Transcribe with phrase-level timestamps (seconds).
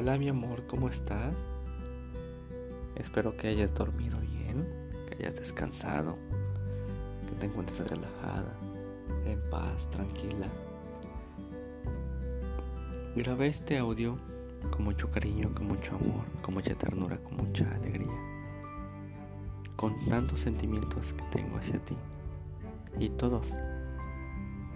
[0.00, 1.34] Hola mi amor, ¿cómo estás?
[2.96, 4.66] Espero que hayas dormido bien,
[5.06, 6.16] que hayas descansado,
[7.28, 8.56] que te encuentres relajada,
[9.26, 10.46] en paz, tranquila.
[13.14, 14.14] Grabé este audio
[14.70, 18.08] con mucho cariño, con mucho amor, con mucha ternura, con mucha alegría,
[19.76, 21.96] con tantos sentimientos que tengo hacia ti
[22.98, 23.52] y todos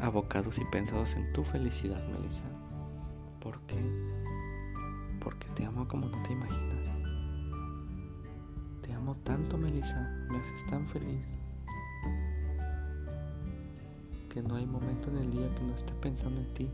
[0.00, 2.42] abocados y pensados en tu felicidad, Melissa.
[3.40, 4.11] ¿Por qué?
[5.88, 6.90] Como no te imaginas.
[8.82, 10.08] Te amo tanto, Melissa.
[10.30, 11.20] Me haces tan feliz.
[14.30, 16.70] Que no hay momento en el día que no esté pensando en ti.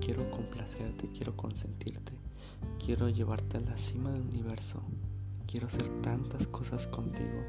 [0.00, 2.12] Quiero complacerte, quiero consentirte.
[2.84, 4.80] Quiero llevarte a la cima del universo.
[5.48, 7.42] Quiero hacer tantas cosas contigo.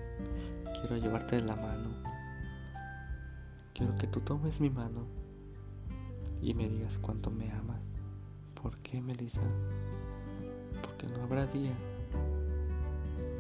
[0.79, 1.89] Quiero llevarte de la mano.
[3.73, 5.05] Quiero que tú tomes mi mano
[6.41, 7.54] y me digas cuánto me amas.
[8.66, 9.41] ¿Por qué, Melissa?
[10.82, 11.76] Porque no habrá día,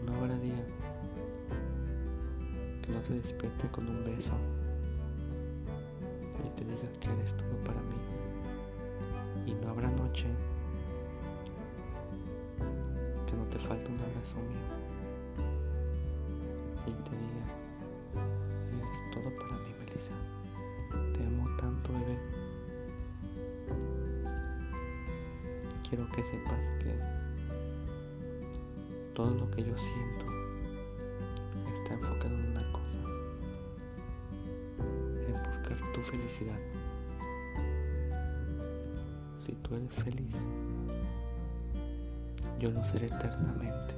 [0.05, 0.63] no habrá día
[2.83, 4.33] que no te despierte con un beso
[6.45, 7.95] y te diga que eres todo para mí.
[9.47, 10.27] Y no habrá noche
[13.25, 14.75] que no te falte un abrazo mío
[16.85, 17.24] y te diga,
[25.87, 26.95] quiero que sepas que
[29.13, 30.25] todo lo que yo siento
[31.73, 32.97] está enfocado en una cosa,
[35.27, 36.59] en buscar tu felicidad.
[39.37, 40.47] Si tú eres feliz,
[42.59, 43.93] yo lo seré eternamente.